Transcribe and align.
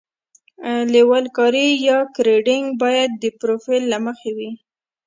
لیول 0.93 1.25
کاري 1.37 1.67
یا 1.87 1.97
ګریډینګ 2.15 2.65
باید 2.81 3.09
د 3.21 3.23
پروفیل 3.39 3.83
له 3.93 3.97
مخې 4.05 4.31
وي 4.37 4.51